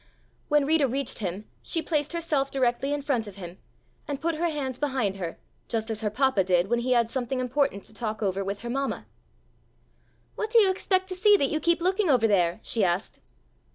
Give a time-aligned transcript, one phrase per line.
[0.47, 3.59] When Rita reached him she placed herself directly in front of him,
[4.07, 7.39] and put her hands behind her, just as her papa did when he had something
[7.39, 9.05] important to talk over with her mamma.
[10.33, 13.19] "What do you expect to see that you keep looking over there?" she asked.